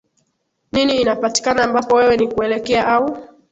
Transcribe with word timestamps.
nini 0.71 0.97
inapatikana 1.01 1.63
ambapo 1.63 1.95
wewe 1.95 2.17
ni 2.17 2.27
kuelekea 2.27 2.87
au 2.87 3.17